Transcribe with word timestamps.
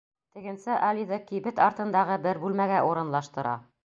Тегенсе 0.35 0.77
Алиҙы 0.87 1.19
кибет 1.27 1.61
артындағы 1.65 2.15
бер 2.23 2.39
бүлмәгә 2.47 2.81
урынлаштыра. 2.93 3.53